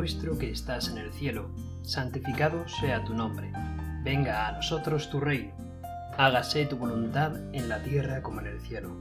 [0.00, 1.50] nuestro que estás en el cielo,
[1.82, 3.52] santificado sea tu nombre.
[4.02, 5.52] Venga a nosotros tu reino.
[6.16, 8.96] Hágase tu voluntad en la tierra como en el cielo.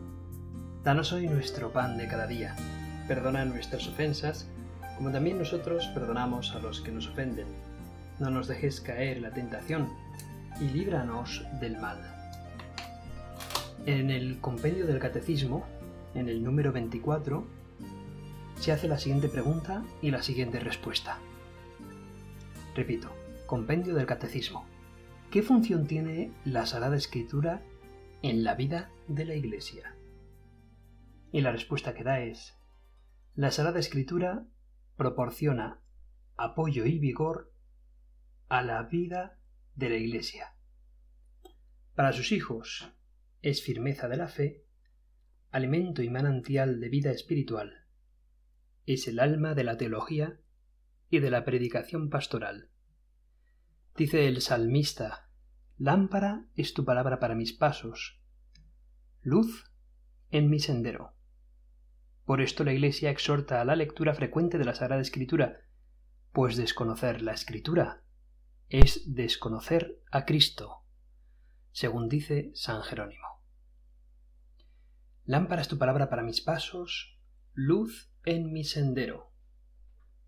[0.83, 2.53] Danos hoy nuestro pan de cada día.
[3.07, 4.49] Perdona nuestras ofensas,
[4.97, 7.47] como también nosotros perdonamos a los que nos ofenden.
[8.19, 9.87] No nos dejes caer en la tentación,
[10.59, 11.97] y líbranos del mal.
[13.85, 15.65] En el compendio del catecismo,
[16.13, 17.47] en el número 24,
[18.59, 21.17] se hace la siguiente pregunta y la siguiente respuesta.
[22.75, 23.09] Repito,
[23.45, 24.65] compendio del catecismo.
[25.31, 27.63] ¿Qué función tiene la Sagrada Escritura
[28.21, 29.95] en la vida de la Iglesia?
[31.31, 32.57] Y la respuesta que da es,
[33.35, 34.45] la Sagrada Escritura
[34.97, 35.79] proporciona
[36.35, 37.53] apoyo y vigor
[38.49, 39.37] a la vida
[39.75, 40.53] de la Iglesia.
[41.95, 42.91] Para sus hijos
[43.41, 44.65] es firmeza de la fe,
[45.51, 47.78] alimento y manantial de vida espiritual,
[48.93, 50.39] es el alma de la teología
[51.11, 52.69] y de la predicación pastoral.
[53.95, 55.29] Dice el salmista,
[55.77, 58.19] Lámpara es tu palabra para mis pasos,
[59.21, 59.71] luz
[60.31, 61.13] en mi sendero.
[62.25, 65.61] Por esto la Iglesia exhorta a la lectura frecuente de la Sagrada Escritura,
[66.31, 68.03] pues desconocer la Escritura
[68.69, 70.83] es desconocer a Cristo,
[71.71, 73.27] según dice San Jerónimo.
[75.25, 77.19] Lámpara es tu palabra para mis pasos,
[77.53, 79.31] luz en mi sendero.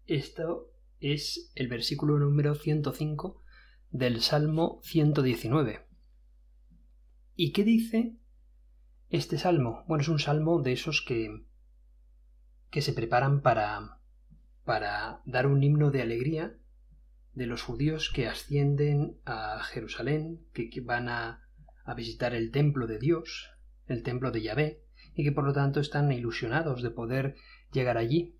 [0.07, 3.43] Esto es el versículo número 105
[3.91, 5.85] del Salmo 119.
[7.35, 8.15] ¿Y qué dice
[9.09, 9.83] este salmo?
[9.87, 11.45] Bueno, es un salmo de esos que,
[12.71, 13.99] que se preparan para,
[14.63, 16.57] para dar un himno de alegría
[17.33, 21.47] de los judíos que ascienden a Jerusalén, que, van a,
[21.85, 23.51] a visitar el templo de Dios,
[23.85, 27.35] el templo de Yahvé, y que por lo tanto están ilusionados de poder
[27.71, 28.35] llegar allí.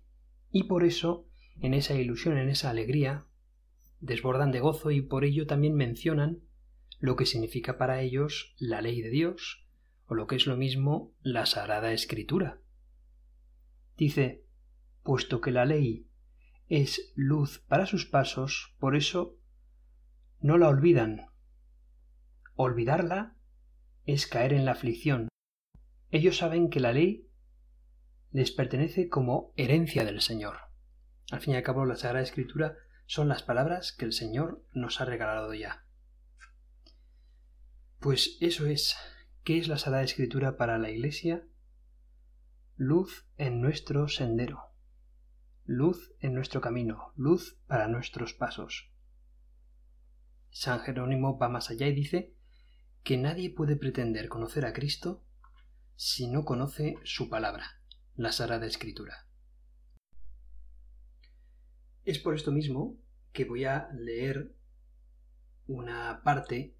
[0.50, 1.26] Y por eso,
[1.60, 3.26] en esa ilusión, en esa alegría,
[4.00, 6.42] desbordan de gozo y por ello también mencionan
[6.98, 9.66] lo que significa para ellos la ley de Dios,
[10.06, 12.60] o lo que es lo mismo la Sagrada Escritura.
[13.96, 14.44] Dice,
[15.02, 16.06] puesto que la ley
[16.68, 19.36] es luz para sus pasos, por eso
[20.40, 21.26] no la olvidan.
[22.54, 23.36] Olvidarla
[24.04, 25.28] es caer en la aflicción.
[26.10, 27.28] Ellos saben que la ley
[28.32, 30.56] les pertenece como herencia del Señor.
[31.30, 32.76] Al fin y al cabo, la Sagrada Escritura
[33.06, 35.84] son las palabras que el Señor nos ha regalado ya.
[38.00, 38.96] Pues eso es.
[39.44, 41.46] ¿Qué es la Sagrada Escritura para la Iglesia?
[42.76, 44.72] Luz en nuestro sendero
[45.64, 48.90] luz en nuestro camino, luz para nuestros pasos.
[50.50, 52.34] San Jerónimo va más allá y dice
[53.02, 55.24] que nadie puede pretender conocer a Cristo
[55.94, 57.80] si no conoce su palabra,
[58.16, 59.26] la Sagrada Escritura.
[62.04, 62.98] Es por esto mismo
[63.32, 64.54] que voy a leer
[65.66, 66.76] una parte,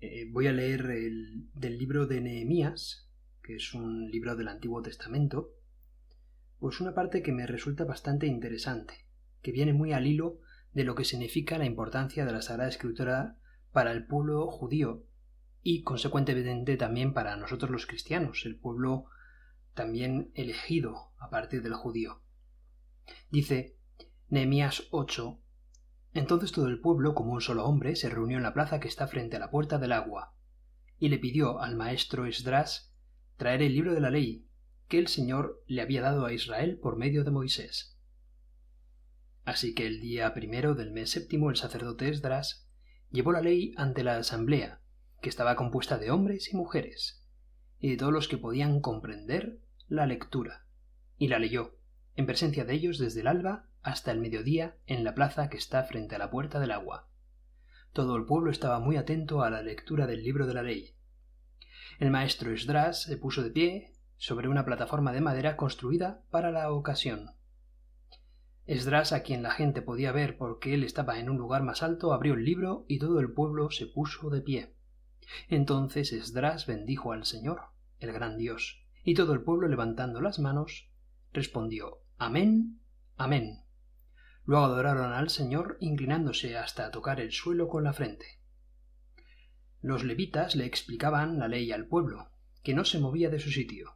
[0.00, 3.10] eh, voy a leer el, del libro de Nehemías,
[3.42, 5.50] que es un libro del Antiguo Testamento,
[6.58, 9.06] pues una parte que me resulta bastante interesante,
[9.42, 10.40] que viene muy al hilo
[10.72, 13.36] de lo que significa la importancia de la Sagrada Escritura
[13.72, 15.04] para el pueblo judío
[15.62, 19.06] y consecuentemente también para nosotros los cristianos, el pueblo
[19.74, 22.22] también elegido a partir del judío.
[23.30, 23.76] Dice
[24.28, 25.40] Nehemías 8
[26.14, 29.06] Entonces todo el pueblo, como un solo hombre, se reunió en la plaza que está
[29.06, 30.34] frente a la puerta del agua,
[30.98, 32.92] y le pidió al maestro Esdras
[33.36, 34.46] traer el libro de la ley,
[34.88, 37.98] que el Señor le había dado a Israel por medio de Moisés.
[39.44, 42.68] Así que el día primero del mes séptimo el sacerdote Esdras
[43.10, 44.80] llevó la ley ante la asamblea,
[45.20, 47.22] que estaba compuesta de hombres y mujeres,
[47.78, 50.64] y de todos los que podían comprender la lectura,
[51.18, 51.76] y la leyó,
[52.16, 55.82] en presencia de ellos desde el alba hasta el mediodía en la plaza que está
[55.84, 57.08] frente a la puerta del agua.
[57.92, 60.96] Todo el pueblo estaba muy atento a la lectura del libro de la ley.
[61.98, 66.72] El maestro Esdras se puso de pie sobre una plataforma de madera construida para la
[66.72, 67.30] ocasión.
[68.66, 72.14] Esdras, a quien la gente podía ver porque él estaba en un lugar más alto,
[72.14, 74.74] abrió el libro y todo el pueblo se puso de pie.
[75.48, 77.60] Entonces Esdras bendijo al Señor,
[77.98, 80.88] el gran Dios, y todo el pueblo levantando las manos,
[81.32, 82.80] respondió Amén,
[83.16, 83.60] Amén.
[84.46, 88.26] Luego adoraron al Señor inclinándose hasta tocar el suelo con la frente.
[89.80, 92.30] Los levitas le explicaban la ley al pueblo,
[92.62, 93.94] que no se movía de su sitio.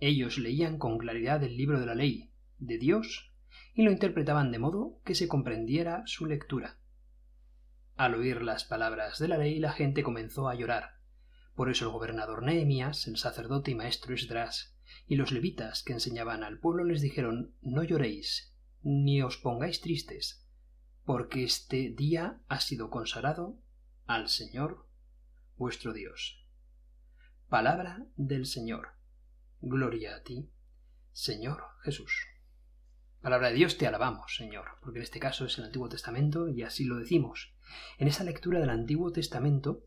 [0.00, 3.32] Ellos leían con claridad el libro de la ley de Dios
[3.74, 6.78] y lo interpretaban de modo que se comprendiera su lectura.
[7.96, 11.01] Al oír las palabras de la ley la gente comenzó a llorar.
[11.54, 14.76] Por eso el gobernador Nehemías, el sacerdote y maestro Esdras,
[15.06, 20.46] y los levitas que enseñaban al pueblo les dijeron No lloréis, ni os pongáis tristes,
[21.04, 23.58] porque este día ha sido consagrado
[24.06, 24.86] al Señor
[25.56, 26.46] vuestro Dios.
[27.48, 28.88] Palabra del Señor.
[29.60, 30.50] Gloria a ti,
[31.12, 32.26] Señor Jesús.
[33.20, 36.62] Palabra de Dios te alabamos, Señor, porque en este caso es el Antiguo Testamento y
[36.62, 37.54] así lo decimos.
[37.98, 39.84] En esa lectura del Antiguo Testamento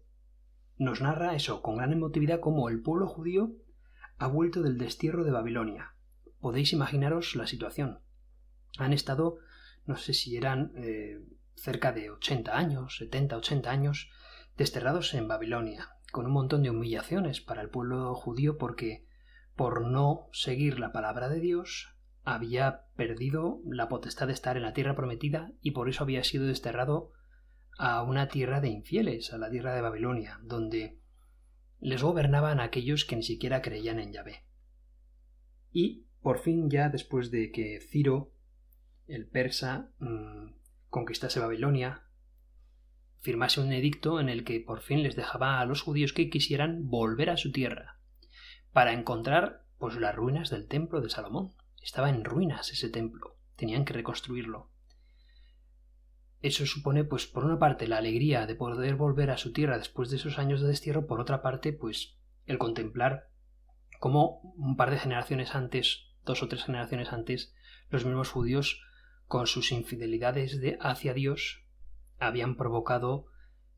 [0.77, 3.53] nos narra eso con gran emotividad como el pueblo judío
[4.17, 5.93] ha vuelto del destierro de Babilonia.
[6.39, 7.99] Podéis imaginaros la situación.
[8.77, 9.37] Han estado,
[9.85, 11.19] no sé si eran eh,
[11.55, 14.09] cerca de 80 años, 70, 80 años,
[14.57, 19.05] desterrados en Babilonia, con un montón de humillaciones para el pueblo judío porque
[19.55, 24.73] por no seguir la palabra de Dios había perdido la potestad de estar en la
[24.73, 27.11] tierra prometida y por eso había sido desterrado
[27.77, 30.99] a una tierra de infieles, a la tierra de Babilonia, donde
[31.79, 34.43] les gobernaban aquellos que ni siquiera creían en Yahvé.
[35.71, 38.31] Y por fin ya después de que Ciro,
[39.07, 40.53] el persa, mm,
[40.89, 42.03] conquistase Babilonia,
[43.19, 46.89] firmase un edicto en el que por fin les dejaba a los judíos que quisieran
[46.89, 47.99] volver a su tierra,
[48.71, 51.53] para encontrar pues las ruinas del templo de Salomón.
[51.81, 54.71] Estaba en ruinas ese templo, tenían que reconstruirlo.
[56.41, 60.09] Eso supone, pues, por una parte, la alegría de poder volver a su tierra después
[60.09, 63.29] de esos años de destierro, por otra parte, pues, el contemplar
[63.99, 67.53] cómo un par de generaciones antes, dos o tres generaciones antes,
[67.89, 68.81] los mismos judíos,
[69.27, 71.63] con sus infidelidades de hacia Dios,
[72.19, 73.25] habían provocado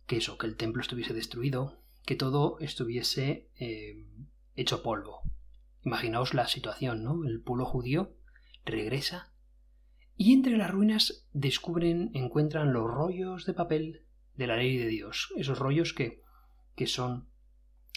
[0.06, 4.06] que eso, que el templo estuviese destruido, que todo estuviese eh,
[4.56, 5.21] hecho polvo.
[5.83, 7.24] Imaginaos la situación, ¿no?
[7.25, 8.15] El pueblo judío
[8.65, 9.31] regresa
[10.18, 14.06] y entre las ruinas descubren, encuentran los rollos de papel
[14.36, 16.22] de la ley de Dios, esos rollos que,
[16.75, 17.30] que son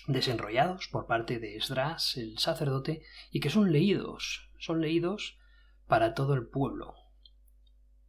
[0.07, 5.39] desenrollados por parte de Esdras, el sacerdote, y que son leídos, son leídos
[5.87, 6.95] para todo el pueblo.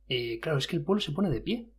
[0.08, 1.74] Eh, claro, es que el pueblo se pone de pie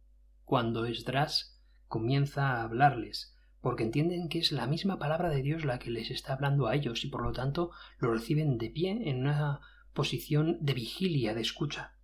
[0.45, 5.79] cuando Esdras comienza a hablarles porque entienden que es la misma palabra de Dios la
[5.79, 9.21] que les está hablando a ellos y por lo tanto lo reciben de pie en
[9.21, 9.61] una
[9.95, 11.95] posición de vigilia, de escucha.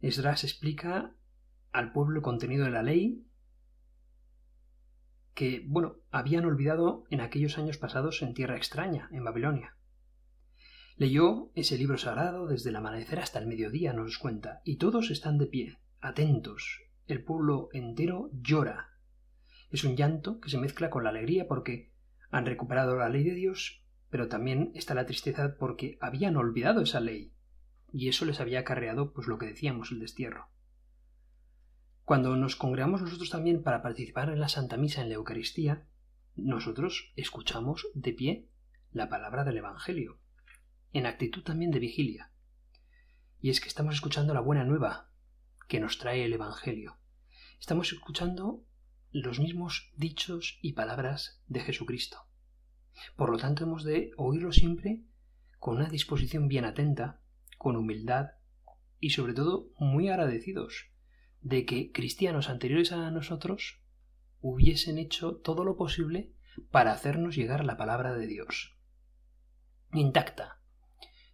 [0.00, 1.14] Esdras explica
[1.72, 3.26] al pueblo el contenido de la ley
[5.34, 9.76] que, bueno, habían olvidado en aquellos años pasados en tierra extraña, en Babilonia.
[10.96, 15.38] Leyó ese libro sagrado desde el amanecer hasta el mediodía, nos cuenta, y todos están
[15.38, 16.82] de pie, atentos.
[17.06, 18.90] El pueblo entero llora
[19.70, 21.92] es un llanto que se mezcla con la alegría porque
[22.30, 27.00] han recuperado la ley de Dios, pero también está la tristeza porque habían olvidado esa
[27.00, 27.32] ley,
[27.92, 30.48] y eso les había acarreado pues lo que decíamos, el destierro.
[32.04, 35.86] Cuando nos congregamos nosotros también para participar en la Santa Misa en la Eucaristía,
[36.34, 38.48] nosotros escuchamos de pie
[38.92, 40.18] la palabra del Evangelio,
[40.92, 42.32] en actitud también de vigilia.
[43.40, 45.10] Y es que estamos escuchando la buena nueva
[45.68, 46.98] que nos trae el Evangelio.
[47.60, 48.64] Estamos escuchando
[49.12, 52.26] los mismos dichos y palabras de Jesucristo.
[53.16, 55.04] Por lo tanto, hemos de oírlo siempre
[55.58, 57.20] con una disposición bien atenta,
[57.60, 58.30] con humildad
[59.00, 60.86] y sobre todo muy agradecidos
[61.42, 63.82] de que cristianos anteriores a nosotros
[64.40, 66.32] hubiesen hecho todo lo posible
[66.70, 68.78] para hacernos llegar la palabra de Dios.
[69.92, 70.62] Intacta,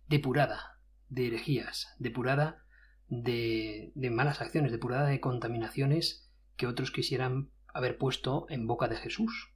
[0.09, 2.65] depurada de herejías, depurada
[3.07, 8.97] de, de malas acciones, depurada de contaminaciones que otros quisieran haber puesto en boca de
[8.97, 9.55] Jesús.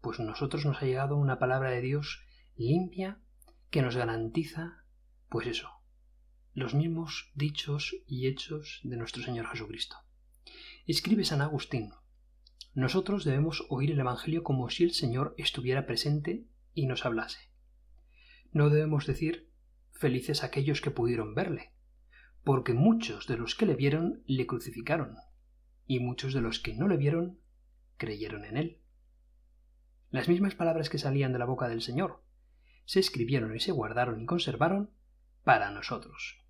[0.00, 2.24] Pues nosotros nos ha llegado una palabra de Dios
[2.56, 3.20] limpia
[3.70, 4.84] que nos garantiza,
[5.28, 5.73] pues eso,
[6.54, 9.96] los mismos dichos y hechos de nuestro Señor Jesucristo.
[10.86, 11.92] Escribe San Agustín,
[12.74, 17.50] nosotros debemos oír el Evangelio como si el Señor estuviera presente y nos hablase.
[18.52, 19.50] No debemos decir
[19.90, 21.72] felices aquellos que pudieron verle,
[22.44, 25.16] porque muchos de los que le vieron le crucificaron,
[25.86, 27.40] y muchos de los que no le vieron
[27.96, 28.80] creyeron en él.
[30.10, 32.22] Las mismas palabras que salían de la boca del Señor
[32.84, 34.90] se escribieron y se guardaron y conservaron
[35.42, 36.43] para nosotros.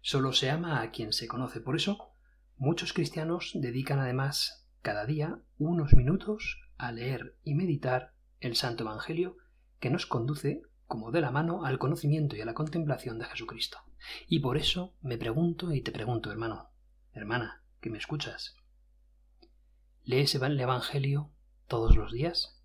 [0.00, 2.12] Solo se ama a quien se conoce, por eso
[2.56, 9.36] muchos cristianos dedican además cada día unos minutos a leer y meditar el Santo Evangelio
[9.80, 13.78] que nos conduce como de la mano al conocimiento y a la contemplación de Jesucristo.
[14.28, 16.70] Y por eso me pregunto y te pregunto, hermano,
[17.12, 18.54] hermana, que me escuchas.
[20.04, 21.32] ¿Lees el Evangelio
[21.66, 22.62] todos los días?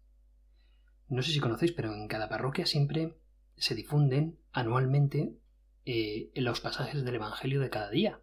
[1.08, 3.18] No sé si conocéis, pero en cada parroquia siempre
[3.58, 5.38] se difunden anualmente
[5.86, 8.22] eh, los pasajes del Evangelio de cada día,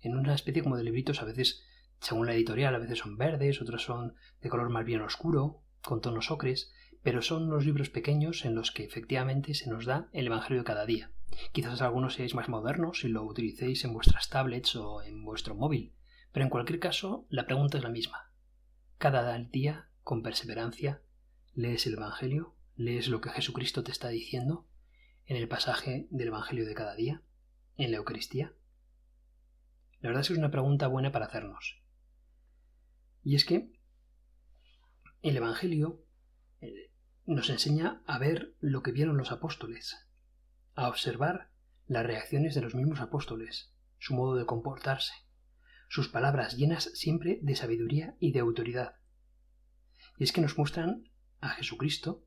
[0.00, 1.62] en una especie como de libritos, a veces,
[2.00, 6.00] según la editorial, a veces son verdes, otros son de color más bien oscuro, con
[6.00, 10.26] tonos ocres, pero son unos libros pequeños en los que efectivamente se nos da el
[10.26, 11.10] Evangelio de cada día.
[11.52, 15.94] Quizás algunos seáis más modernos y lo utilicéis en vuestras tablets o en vuestro móvil,
[16.32, 18.30] pero en cualquier caso la pregunta es la misma.
[18.98, 21.02] Cada día, con perseverancia,
[21.54, 24.66] lees el Evangelio, lees lo que Jesucristo te está diciendo
[25.30, 27.22] en el pasaje del Evangelio de cada día,
[27.76, 28.52] en la Eucaristía.
[30.00, 31.80] La verdad es que es una pregunta buena para hacernos.
[33.22, 33.70] Y es que
[35.22, 36.04] el Evangelio
[36.60, 36.90] eh,
[37.26, 40.04] nos enseña a ver lo que vieron los apóstoles,
[40.74, 41.52] a observar
[41.86, 45.12] las reacciones de los mismos apóstoles, su modo de comportarse,
[45.88, 48.96] sus palabras llenas siempre de sabiduría y de autoridad.
[50.18, 51.08] Y es que nos muestran
[51.38, 52.26] a Jesucristo,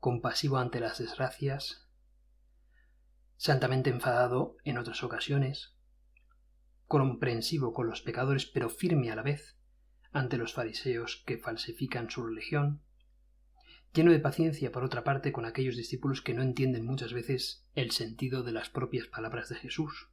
[0.00, 1.83] compasivo ante las desgracias,
[3.44, 5.76] santamente enfadado en otras ocasiones,
[6.86, 9.58] comprensivo con los pecadores pero firme a la vez
[10.12, 12.80] ante los fariseos que falsifican su religión,
[13.92, 17.90] lleno de paciencia por otra parte con aquellos discípulos que no entienden muchas veces el
[17.90, 20.08] sentido de las propias palabras de Jesús.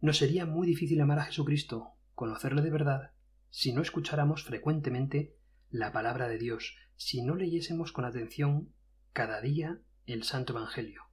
[0.00, 3.12] Nos sería muy difícil amar a Jesucristo, conocerle de verdad,
[3.50, 5.36] si no escucháramos frecuentemente
[5.70, 8.74] la palabra de Dios, si no leyésemos con atención
[9.12, 11.07] cada día el Santo Evangelio.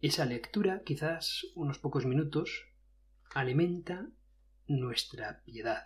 [0.00, 2.66] Esa lectura, quizás unos pocos minutos,
[3.34, 4.08] alimenta
[4.66, 5.84] nuestra piedad.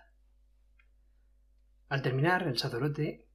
[1.89, 3.29] Al terminar, el sacerdote,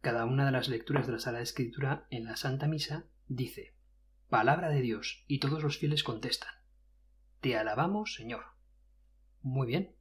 [0.00, 3.74] cada una de las lecturas de la sala de escritura en la Santa Misa, dice
[4.28, 6.54] Palabra de Dios, y todos los fieles contestan
[7.40, 8.44] Te alabamos, Señor.
[9.42, 9.96] Muy bien.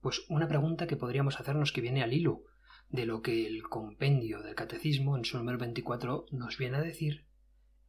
[0.00, 2.44] Pues una pregunta que podríamos hacernos que viene al hilo
[2.88, 7.26] de lo que el compendio del catecismo en su número 24 nos viene a decir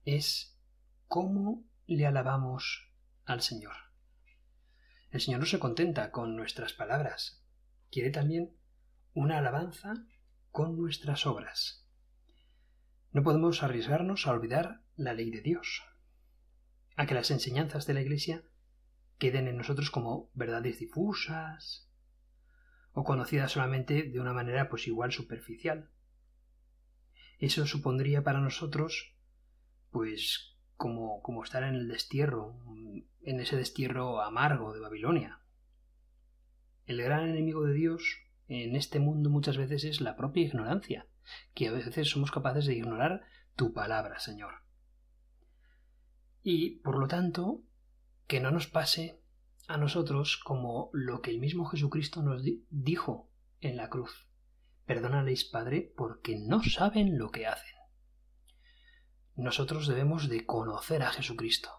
[0.06, 0.53] es
[1.08, 2.92] ¿cómo le alabamos
[3.26, 3.74] al Señor?
[5.12, 7.44] El Señor no se contenta con nuestras palabras,
[7.92, 8.56] quiere también
[9.14, 10.08] una alabanza
[10.52, 11.88] con nuestras obras.
[13.12, 15.84] No podemos arriesgarnos a olvidar la ley de Dios,
[16.96, 18.44] a que las enseñanzas de la Iglesia
[19.20, 21.88] queden en nosotros como verdades difusas
[22.92, 25.90] o conocidas solamente de una manera pues igual superficial.
[27.40, 29.16] Eso supondría para nosotros
[29.92, 32.56] pues como, como estar en el destierro,
[33.22, 35.40] en ese destierro amargo de Babilonia.
[36.86, 38.04] El gran enemigo de Dios
[38.48, 41.08] en este mundo muchas veces es la propia ignorancia,
[41.54, 43.24] que a veces somos capaces de ignorar
[43.56, 44.56] tu palabra, Señor.
[46.42, 47.62] Y, por lo tanto,
[48.28, 49.22] que no nos pase
[49.68, 53.30] a nosotros como lo que el mismo Jesucristo nos dijo
[53.62, 54.28] en la cruz.
[54.86, 57.73] Perdónales, Padre, porque no saben lo que hacen
[59.36, 61.70] nosotros debemos de conocer a Jesucristo.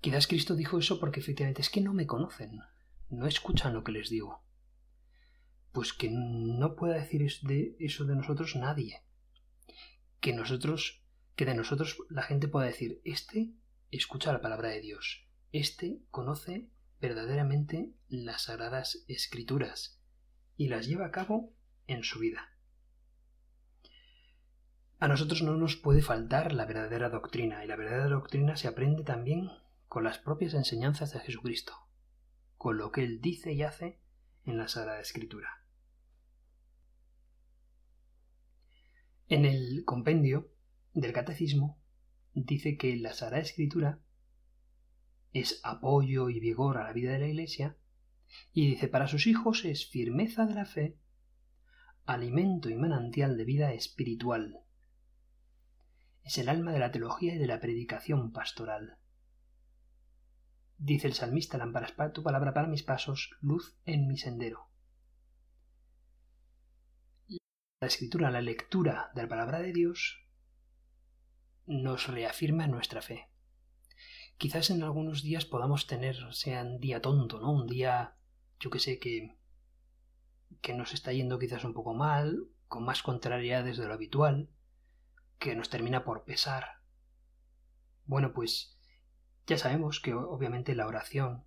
[0.00, 2.60] Quizás Cristo dijo eso porque efectivamente es que no me conocen,
[3.08, 4.44] no escuchan lo que les digo.
[5.72, 7.22] Pues que no pueda decir
[7.78, 9.02] eso de nosotros nadie.
[10.20, 11.02] Que nosotros,
[11.34, 13.54] que de nosotros la gente pueda decir, este
[13.90, 16.68] escucha la palabra de Dios, este conoce
[17.00, 20.00] verdaderamente las sagradas escrituras
[20.56, 21.54] y las lleva a cabo
[21.86, 22.57] en su vida.
[25.00, 29.04] A nosotros no nos puede faltar la verdadera doctrina, y la verdadera doctrina se aprende
[29.04, 29.48] también
[29.86, 31.72] con las propias enseñanzas de Jesucristo,
[32.56, 34.00] con lo que Él dice y hace
[34.44, 35.64] en la Sagrada Escritura.
[39.28, 40.50] En el compendio
[40.94, 41.78] del Catecismo
[42.34, 44.00] dice que la Sagrada Escritura
[45.32, 47.76] es apoyo y vigor a la vida de la Iglesia,
[48.52, 50.98] y dice para sus hijos es firmeza de la fe,
[52.04, 54.64] alimento y manantial de vida espiritual
[56.28, 58.98] es el alma de la teología y de la predicación pastoral.
[60.76, 64.68] Dice el salmista, lámparas para tu palabra para mis pasos, luz en mi sendero.
[67.80, 70.22] La escritura, la lectura de la palabra de Dios
[71.64, 73.30] nos reafirma nuestra fe.
[74.36, 77.52] Quizás en algunos días podamos tener, sea un día tonto, ¿no?
[77.52, 78.16] Un día,
[78.60, 79.38] yo que sé, que,
[80.60, 84.50] que nos está yendo quizás un poco mal, con más contrariedades de lo habitual,
[85.38, 86.82] que nos termina por pesar.
[88.04, 88.78] Bueno, pues
[89.46, 91.44] ya sabemos que obviamente la oración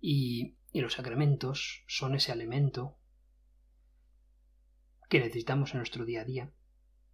[0.00, 2.98] y, los sacramentos son ese alimento
[5.08, 6.52] que necesitamos en nuestro día a día,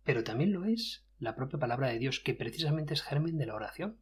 [0.03, 3.55] pero también lo es la propia palabra de Dios, que precisamente es germen de la
[3.55, 4.01] oración.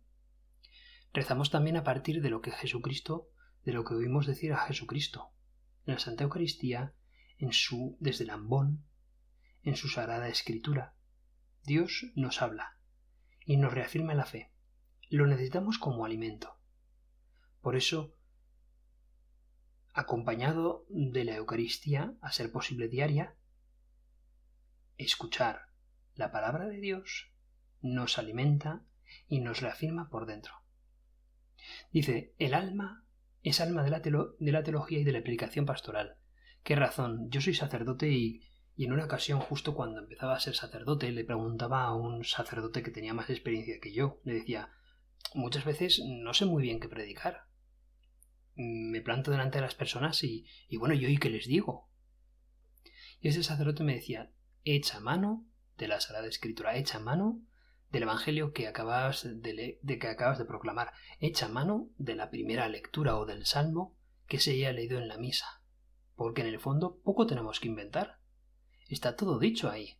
[1.12, 3.30] Rezamos también a partir de lo que Jesucristo,
[3.64, 5.32] de lo que oímos decir a Jesucristo,
[5.84, 6.94] en la Santa Eucaristía,
[7.38, 8.86] en su, desde el ambón,
[9.64, 10.94] en su sagrada escritura,
[11.64, 12.78] Dios nos habla
[13.44, 14.52] y nos reafirma la fe.
[15.08, 16.58] Lo necesitamos como alimento.
[17.60, 18.14] Por eso,
[19.92, 23.36] acompañado de la Eucaristía, a ser posible diaria,
[24.96, 25.68] escuchar
[26.14, 27.32] la palabra de Dios
[27.80, 28.84] nos alimenta
[29.28, 30.52] y nos reafirma por dentro.
[31.92, 33.04] Dice, el alma
[33.42, 36.16] es alma de la, de la teología y de la aplicación pastoral.
[36.62, 37.30] ¿Qué razón?
[37.30, 38.42] Yo soy sacerdote y,
[38.78, 42.84] y en una ocasión, justo cuando empezaba a ser sacerdote, le preguntaba a un sacerdote
[42.84, 44.70] que tenía más experiencia que yo, le decía,
[45.34, 47.48] muchas veces no sé muy bien qué predicar.
[48.54, 50.46] Me planto delante de las personas y,
[50.78, 51.90] bueno, ¿yo y qué les digo?
[53.20, 54.30] Y ese sacerdote me decía,
[54.62, 55.44] echa mano
[55.76, 57.42] de la Sagrada Escritura, echa mano
[57.90, 62.68] del Evangelio que acabas de, de, que acabas de proclamar, echa mano de la primera
[62.68, 63.96] lectura o del Salmo
[64.28, 65.64] que se haya leído en la misa,
[66.14, 68.17] porque en el fondo poco tenemos que inventar.
[68.88, 69.98] Está todo dicho ahí.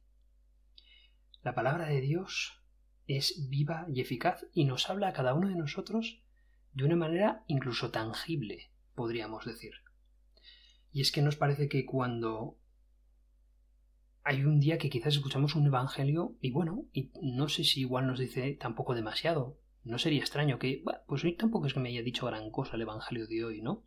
[1.42, 2.62] La palabra de Dios
[3.06, 6.22] es viva y eficaz y nos habla a cada uno de nosotros
[6.72, 9.72] de una manera incluso tangible, podríamos decir.
[10.90, 12.58] Y es que nos parece que cuando
[14.24, 18.06] hay un día que quizás escuchamos un evangelio y bueno, y no sé si igual
[18.06, 19.58] nos dice tampoco demasiado.
[19.84, 22.82] No sería extraño que, pues hoy tampoco es que me haya dicho gran cosa el
[22.82, 23.84] evangelio de hoy, ¿no?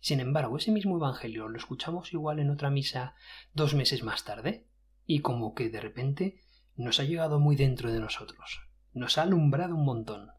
[0.00, 3.14] Sin embargo, ese mismo evangelio lo escuchamos igual en otra misa
[3.54, 4.66] dos meses más tarde
[5.06, 6.42] y como que de repente
[6.76, 8.60] nos ha llegado muy dentro de nosotros,
[8.92, 10.30] nos ha alumbrado un montón.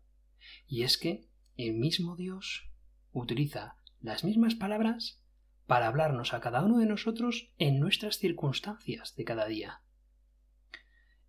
[0.67, 2.69] Y es que el mismo Dios
[3.11, 5.21] utiliza las mismas palabras
[5.65, 9.81] para hablarnos a cada uno de nosotros en nuestras circunstancias de cada día.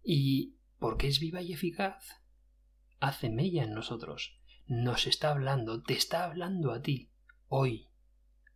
[0.02, 2.20] Y porque es viva y eficaz,
[3.00, 7.10] hace mella en nosotros, nos está hablando, te está hablando a ti,
[7.48, 7.88] hoy,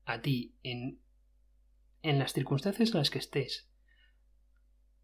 [0.09, 1.03] a ti, en,
[2.00, 3.69] en las circunstancias en las que estés,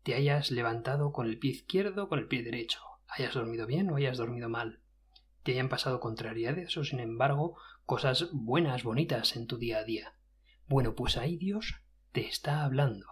[0.03, 3.97] te hayas levantado con el pie izquierdo, con el pie derecho, hayas dormido bien o
[3.97, 4.81] hayas dormido mal,
[5.43, 10.15] te hayan pasado contrariedades o sin embargo cosas buenas, bonitas en tu día a día.
[10.69, 11.83] Bueno, pues ahí Dios
[12.13, 13.07] te está hablando,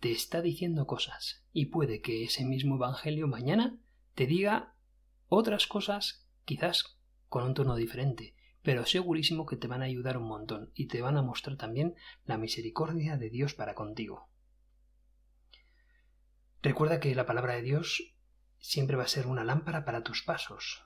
[0.00, 3.80] te está diciendo cosas, y puede que ese mismo Evangelio mañana
[4.14, 4.74] te diga
[5.28, 6.98] otras cosas, quizás
[7.30, 11.00] con un tono diferente, pero segurísimo que te van a ayudar un montón y te
[11.00, 11.94] van a mostrar también
[12.24, 14.28] la misericordia de Dios para contigo.
[16.62, 18.14] Recuerda que la palabra de Dios
[18.58, 20.84] siempre va a ser una lámpara para tus pasos,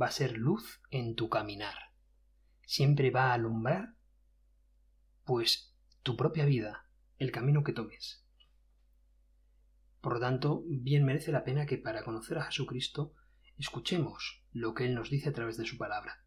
[0.00, 1.74] va a ser luz en tu caminar,
[2.64, 3.96] siempre va a alumbrar
[5.24, 8.24] pues tu propia vida, el camino que tomes.
[10.00, 13.12] Por lo tanto, bien merece la pena que para conocer a Jesucristo
[13.58, 16.25] escuchemos lo que Él nos dice a través de su palabra.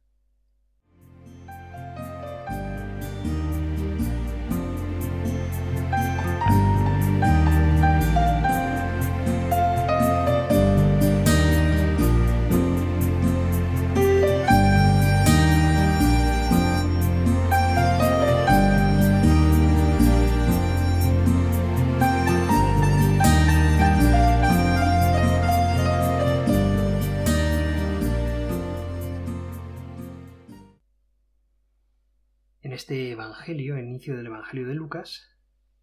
[32.79, 35.27] Este Evangelio, el inicio del Evangelio de Lucas,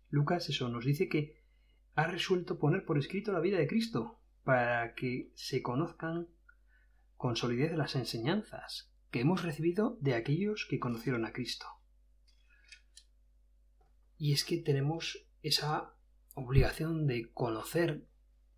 [0.08, 1.44] Lucas eso nos dice que
[1.94, 6.26] ha resuelto poner por escrito la vida de Cristo para que se conozcan
[7.18, 11.66] con solidez las enseñanzas que hemos recibido de aquellos que conocieron a Cristo.
[14.16, 15.92] Y es que tenemos esa
[16.32, 18.06] obligación de conocer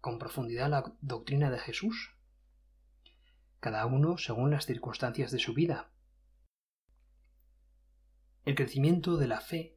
[0.00, 2.14] con profundidad la doctrina de Jesús,
[3.58, 5.90] cada uno según las circunstancias de su vida,
[8.48, 9.76] el crecimiento de la fe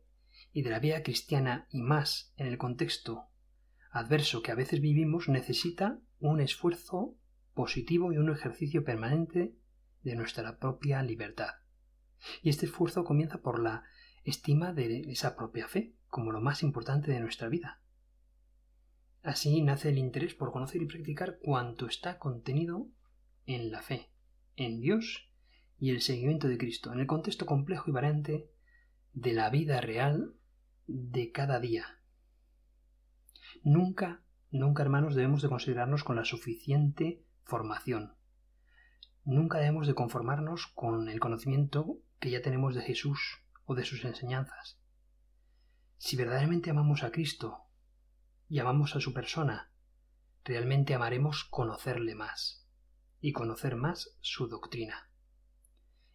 [0.53, 3.27] y de la vida cristiana y más en el contexto
[3.91, 7.17] adverso que a veces vivimos necesita un esfuerzo
[7.53, 9.53] positivo y un ejercicio permanente
[10.03, 11.49] de nuestra propia libertad.
[12.41, 13.83] Y este esfuerzo comienza por la
[14.23, 17.81] estima de esa propia fe como lo más importante de nuestra vida.
[19.21, 22.87] Así nace el interés por conocer y practicar cuanto está contenido
[23.45, 24.13] en la fe,
[24.55, 25.29] en Dios
[25.77, 28.49] y el seguimiento de Cristo, en el contexto complejo y variante
[29.13, 30.35] de la vida real
[30.87, 31.99] de cada día.
[33.63, 38.15] Nunca, nunca, hermanos, debemos de considerarnos con la suficiente formación.
[39.23, 44.03] Nunca debemos de conformarnos con el conocimiento que ya tenemos de Jesús o de sus
[44.05, 44.79] enseñanzas.
[45.97, 47.65] Si verdaderamente amamos a Cristo
[48.49, 49.71] y amamos a su persona,
[50.43, 52.67] realmente amaremos conocerle más
[53.19, 55.09] y conocer más su doctrina.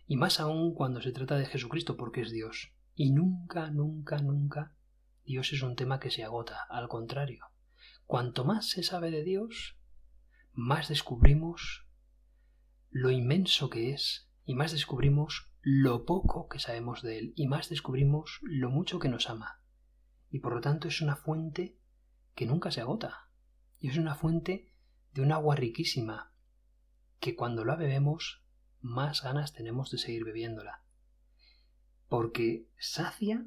[0.09, 2.76] Y más aún cuando se trata de Jesucristo porque es Dios.
[2.97, 4.75] Y nunca, nunca, nunca
[5.27, 6.63] Dios es un tema que se agota.
[6.71, 7.45] Al contrario,
[8.07, 9.79] cuanto más se sabe de Dios,
[10.55, 11.87] más descubrimos
[12.89, 17.69] lo inmenso que es y más descubrimos lo poco que sabemos de Él y más
[17.69, 19.61] descubrimos lo mucho que nos ama.
[20.31, 21.77] Y por lo tanto es una fuente
[22.35, 23.29] que nunca se agota.
[23.79, 24.73] Y es una fuente
[25.13, 26.33] de un agua riquísima,
[27.21, 28.43] que cuando la bebemos
[28.81, 30.86] más ganas tenemos de seguir bebiéndola,
[32.09, 33.47] porque sacia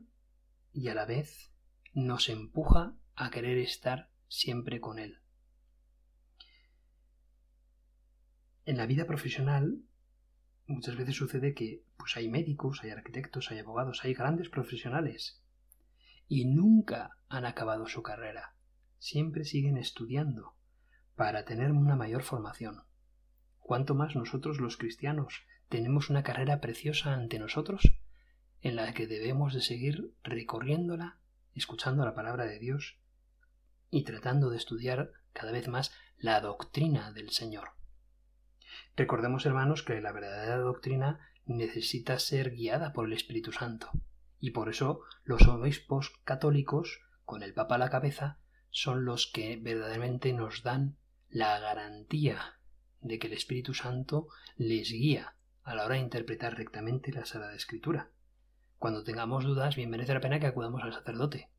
[0.73, 1.51] y a la vez
[1.93, 5.19] nos empuja a querer estar siempre con él.
[8.65, 9.83] En la vida profesional
[10.67, 15.41] muchas veces sucede que pues hay médicos, hay arquitectos, hay abogados, hay grandes profesionales
[16.27, 18.53] y nunca han acabado su carrera.
[18.99, 20.55] Siempre siguen estudiando
[21.15, 22.83] para tener una mayor formación.
[23.59, 27.98] Cuanto más nosotros los cristianos tenemos una carrera preciosa ante nosotros
[28.61, 31.17] en la que debemos de seguir recorriéndola,
[31.55, 32.97] escuchando la palabra de Dios
[33.89, 37.71] y tratando de estudiar cada vez más la doctrina del Señor.
[38.95, 43.89] Recordemos, hermanos, que la verdadera doctrina necesita ser guiada por el Espíritu Santo,
[44.39, 49.57] y por eso los obispos católicos, con el Papa a la cabeza, son los que
[49.57, 50.97] verdaderamente nos dan
[51.29, 52.59] la garantía
[53.01, 57.55] de que el Espíritu Santo les guía a la hora de interpretar rectamente la Sagrada
[57.55, 58.11] Escritura.
[58.79, 61.51] Cuando tengamos dudas, bien merece la pena que acudamos al sacerdote,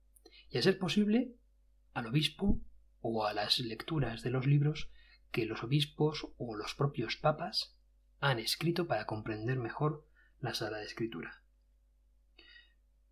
[0.49, 1.37] y a ser posible,
[1.93, 2.61] al obispo
[3.01, 4.91] o a las lecturas de los libros
[5.31, 7.77] que los obispos o los propios papas
[8.19, 10.05] han escrito para comprender mejor
[10.41, 11.43] la Sagrada Escritura.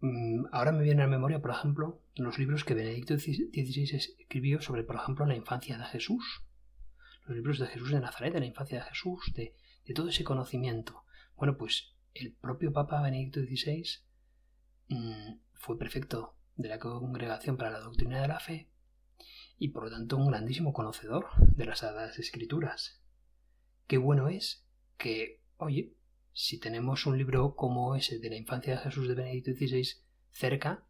[0.01, 4.61] Mm, ahora me viene a la memoria, por ejemplo, los libros que Benedicto XVI escribió
[4.61, 6.45] sobre, por ejemplo, la infancia de Jesús.
[7.27, 9.55] Los libros de Jesús de Nazaret, de la infancia de Jesús, de,
[9.95, 11.05] todo ese conocimiento.
[11.37, 13.85] Bueno, pues el propio Papa Benedicto XVI
[14.89, 18.69] mm, fue prefecto de la Congregación para la Doctrina de la Fe
[19.59, 23.01] y por lo tanto un grandísimo conocedor de las Sagradas Escrituras.
[23.87, 25.95] Qué bueno es que, oye,
[26.33, 30.01] si tenemos un libro como ese de la infancia de Jesús de Benedicto XVI
[30.31, 30.85] cerca,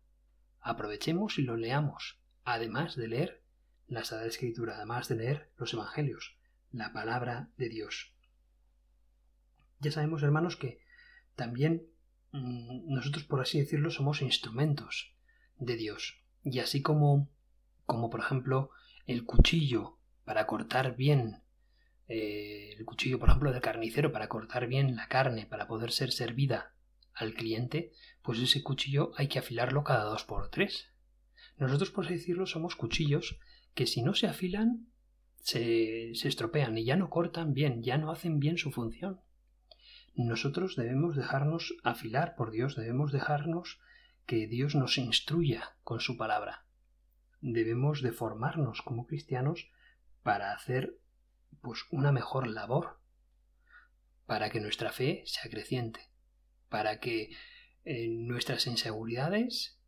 [0.61, 3.43] aprovechemos y lo leamos, además de leer
[3.87, 6.37] la Sagrada Escritura, además de leer los Evangelios,
[6.71, 8.15] la palabra de Dios.
[9.81, 10.81] Ya sabemos, hermanos, que
[11.39, 11.87] también
[12.33, 15.15] mm, nosotros, por así decirlo, somos instrumentos
[15.57, 16.21] de Dios.
[16.45, 17.31] Y así como
[17.89, 18.71] como por ejemplo
[19.07, 19.97] el cuchillo
[20.27, 21.43] para cortar bien,
[22.07, 26.13] eh, el cuchillo por ejemplo del carnicero para cortar bien la carne para poder ser
[26.13, 26.75] servida
[27.15, 30.89] al cliente, pues ese cuchillo hay que afilarlo cada dos por tres.
[31.57, 33.41] Nosotros, por así decirlo, somos cuchillos
[33.75, 34.87] que si no se afilan
[35.41, 39.23] se, se estropean y ya no cortan bien, ya no hacen bien su función.
[40.19, 43.81] Nosotros debemos dejarnos afilar por Dios, debemos dejarnos
[44.27, 46.69] que Dios nos instruya con su palabra
[47.41, 49.71] debemos de formarnos como cristianos
[50.23, 50.99] para hacer
[51.61, 53.01] pues una mejor labor,
[54.27, 56.01] para que nuestra fe sea creciente,
[56.69, 57.31] para que
[57.85, 59.79] eh, nuestras inseguridades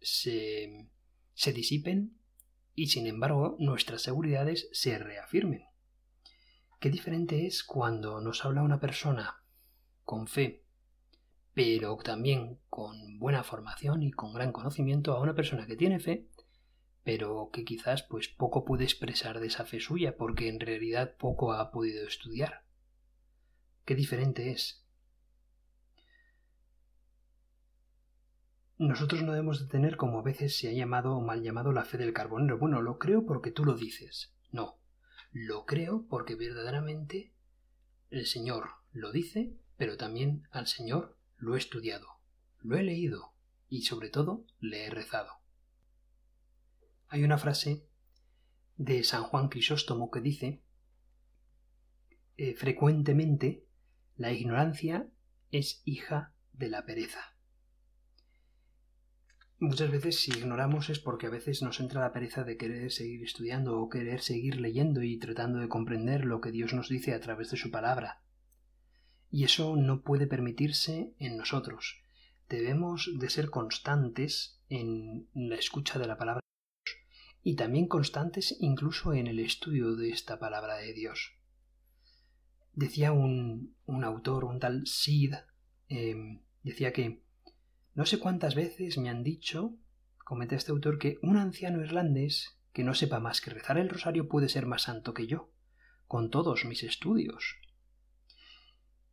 [0.00, 0.88] se,
[1.34, 2.18] se disipen
[2.74, 5.64] y sin embargo nuestras seguridades se reafirmen.
[6.78, 9.42] Qué diferente es cuando nos habla una persona
[10.04, 10.64] con fe,
[11.54, 16.28] pero también con buena formación y con gran conocimiento a una persona que tiene fe
[17.06, 21.52] pero que quizás pues poco puede expresar de esa fe suya porque en realidad poco
[21.52, 22.64] ha podido estudiar.
[23.84, 24.84] Qué diferente es.
[28.76, 31.84] Nosotros no debemos de tener como a veces se ha llamado o mal llamado la
[31.84, 32.58] fe del carbonero.
[32.58, 34.34] Bueno, lo creo porque tú lo dices.
[34.50, 34.80] No,
[35.32, 37.32] lo creo porque verdaderamente
[38.10, 42.06] el Señor lo dice, pero también al Señor lo he estudiado,
[42.60, 43.34] lo he leído
[43.68, 45.32] y sobre todo le he rezado.
[47.08, 47.86] Hay una frase
[48.76, 50.62] de San Juan Crisóstomo que dice
[52.36, 53.66] eh, frecuentemente
[54.16, 55.08] la ignorancia
[55.50, 57.35] es hija de la pereza.
[59.58, 63.24] Muchas veces si ignoramos es porque a veces nos entra la pereza de querer seguir
[63.24, 67.20] estudiando o querer seguir leyendo y tratando de comprender lo que Dios nos dice a
[67.20, 68.22] través de su palabra.
[69.30, 72.02] Y eso no puede permitirse en nosotros.
[72.50, 76.40] Debemos de ser constantes en la escucha de la palabra
[77.42, 81.32] y también constantes incluso en el estudio de esta palabra de Dios.
[82.74, 85.32] Decía un, un autor, un tal Sid,
[85.88, 87.22] em, decía que
[87.96, 89.74] no sé cuántas veces me han dicho,
[90.18, 94.28] comenta este autor, que un anciano irlandés que no sepa más que rezar el rosario
[94.28, 95.50] puede ser más santo que yo,
[96.06, 97.56] con todos mis estudios.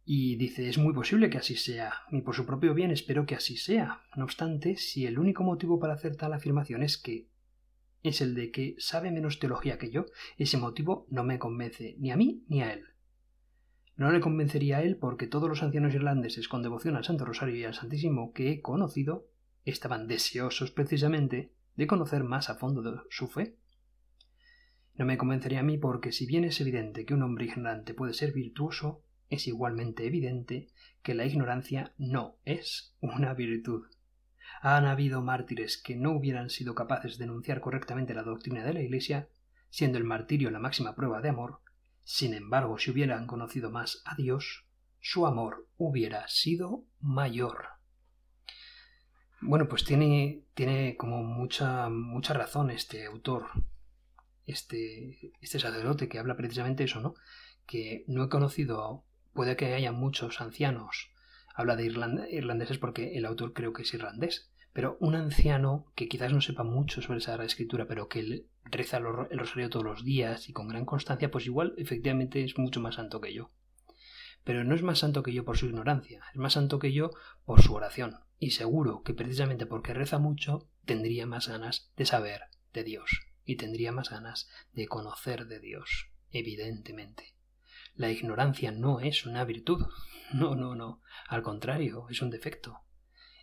[0.04, 3.36] Y dice, es muy posible que así sea, y por su propio bien espero que
[3.36, 4.02] así sea.
[4.18, 7.30] No obstante, si el único motivo para hacer tal afirmación es que
[8.04, 12.12] es el de que sabe menos teología que yo, ese motivo no me convence ni
[12.12, 12.84] a mí ni a él.
[13.96, 17.56] No le convencería a él porque todos los ancianos irlandeses con devoción al Santo Rosario
[17.56, 19.28] y al Santísimo que he conocido
[19.66, 23.56] estaban deseosos precisamente de conocer más a fondo de su fe.
[24.96, 28.14] No me convencería a mí porque si bien es evidente que un hombre ignorante puede
[28.14, 30.70] ser virtuoso, es igualmente evidente
[31.02, 33.88] que la ignorancia no es una virtud.
[34.62, 38.82] Han habido mártires que no hubieran sido capaces de denunciar correctamente la doctrina de la
[38.82, 39.30] Iglesia,
[39.70, 41.63] siendo el martirio la máxima prueba de amor,
[42.04, 44.66] sin embargo, si hubieran conocido más a Dios,
[45.00, 47.66] su amor hubiera sido mayor.
[49.42, 53.48] Bueno, pues tiene, tiene como mucha, mucha razón este autor,
[54.46, 57.16] este, este sacerdote que habla precisamente eso, ¿no?
[57.66, 61.12] Que no he conocido, puede que haya muchos ancianos,
[61.54, 66.34] habla de irlandeses porque el autor creo que es irlandés, pero un anciano que quizás
[66.34, 70.54] no sepa mucho sobre esa Escritura, pero que reza el rosario todos los días y
[70.54, 73.52] con gran constancia, pues igual efectivamente es mucho más santo que yo.
[74.44, 77.12] Pero no es más santo que yo por su ignorancia, es más santo que yo
[77.46, 78.20] por su oración.
[78.40, 82.42] Y seguro que precisamente porque reza mucho, tendría más ganas de saber
[82.74, 87.36] de Dios y tendría más ganas de conocer de Dios, evidentemente.
[87.96, 89.86] La ignorancia no es una virtud,
[90.34, 92.83] no, no, no, al contrario, es un defecto.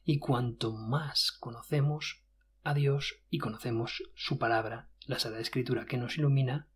[0.05, 2.25] Y cuanto más conocemos
[2.63, 6.69] a Dios y conocemos su palabra, la Sagrada Escritura que nos ilumina,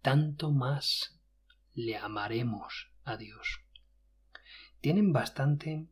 [0.00, 1.20] tanto más
[1.74, 3.60] le amaremos a Dios.
[4.80, 5.88] Tienen bastante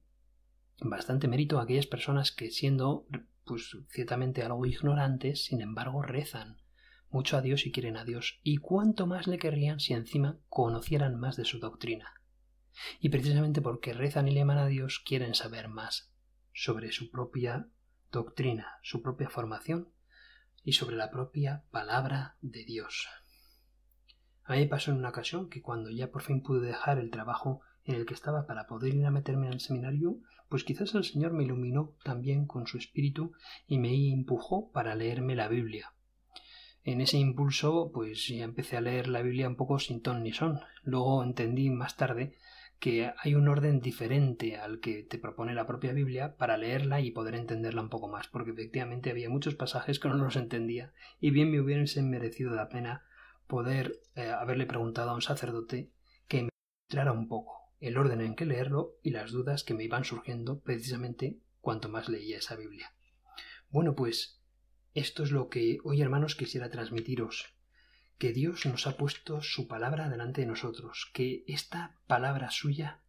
[0.82, 3.06] bastante mérito aquellas personas que siendo
[3.44, 6.58] pues ciertamente algo ignorantes, sin embargo rezan
[7.10, 11.18] mucho a Dios y quieren a Dios, y cuánto más le querrían si encima conocieran
[11.18, 12.14] más de su doctrina.
[13.00, 16.09] Y precisamente porque rezan y le aman a Dios, quieren saber más
[16.62, 17.70] sobre su propia
[18.12, 19.88] doctrina, su propia formación
[20.62, 23.08] y sobre la propia palabra de Dios.
[24.44, 27.62] A mí pasó en una ocasión que cuando ya por fin pude dejar el trabajo
[27.84, 30.18] en el que estaba para poder ir a meterme al seminario,
[30.50, 33.32] pues quizás el Señor me iluminó también con su espíritu
[33.66, 35.94] y me empujó para leerme la Biblia.
[36.84, 40.34] En ese impulso, pues ya empecé a leer la Biblia un poco sin ton ni
[40.34, 40.60] son.
[40.82, 42.36] Luego entendí más tarde
[42.80, 47.10] que hay un orden diferente al que te propone la propia Biblia para leerla y
[47.10, 51.30] poder entenderla un poco más, porque efectivamente había muchos pasajes que no los entendía y
[51.30, 53.04] bien me hubiese merecido la pena
[53.46, 55.90] poder eh, haberle preguntado a un sacerdote
[56.26, 56.48] que me
[56.88, 60.60] mostrara un poco el orden en que leerlo y las dudas que me iban surgiendo
[60.60, 62.94] precisamente cuanto más leía esa Biblia.
[63.68, 64.40] Bueno, pues
[64.94, 67.54] esto es lo que hoy, hermanos, quisiera transmitiros,
[68.20, 73.00] que Dios nos ha puesto su palabra delante de nosotros, que esta palabra suya,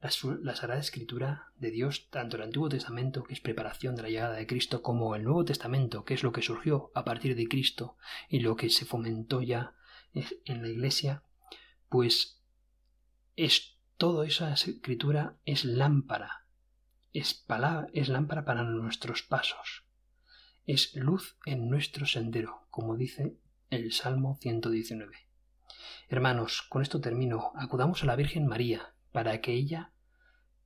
[0.00, 0.10] la,
[0.54, 4.46] Sagrada Escritura de Dios, tanto el Antiguo Testamento, que es preparación de la llegada de
[4.46, 7.96] Cristo, como el Nuevo Testamento, que es lo que surgió a partir de Cristo
[8.28, 9.74] y lo que se fomentó ya
[10.12, 11.24] en la Iglesia,
[11.88, 12.40] pues
[13.34, 16.46] es toda esa escritura es lámpara,
[17.12, 19.84] es, palabra, es lámpara para nuestros pasos
[20.64, 23.34] es luz en nuestro sendero, como dice
[23.70, 25.16] el Salmo 119.
[26.08, 27.52] Hermanos, con esto termino.
[27.54, 29.92] Acudamos a la Virgen María, para que ella,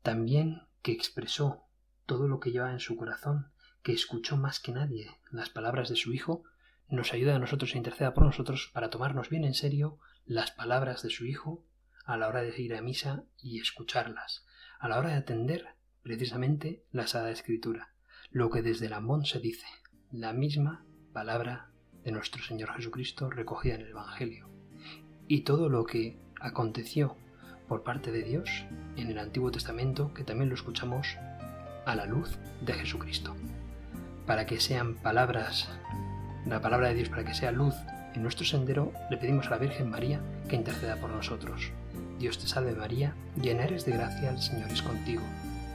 [0.03, 1.64] también que expresó
[2.07, 5.97] todo lo que lleva en su corazón, que escuchó más que nadie las palabras de
[5.97, 6.45] su Hijo,
[6.88, 11.03] nos ayude a nosotros e interceda por nosotros para tomarnos bien en serio las palabras
[11.03, 11.67] de su Hijo
[12.07, 14.47] a la hora de ir a misa y escucharlas,
[14.79, 15.67] a la hora de atender
[16.03, 17.95] precisamente la Sagrada Escritura,
[18.31, 19.67] lo que desde el amón se dice,
[20.11, 21.74] la misma palabra
[22.05, 24.49] de nuestro Señor Jesucristo recogida en el Evangelio
[25.27, 27.17] y todo lo que aconteció
[27.69, 28.64] por parte de Dios
[28.97, 31.17] en el Antiguo Testamento que también lo escuchamos
[31.87, 33.35] a la luz de Jesucristo.
[34.27, 35.69] Para que sean palabras,
[36.47, 37.75] la palabra de Dios, para que sea luz
[38.14, 41.73] en nuestro sendero, le pedimos a la Virgen María que interceda por nosotros.
[42.19, 45.23] Dios te salve María, llena eres de gracia, el Señor es contigo.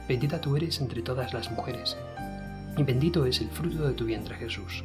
[0.08, 1.96] Bendita tú eres entre todas las mujeres
[2.76, 4.84] y bendito es el fruto de tu vientre Jesús.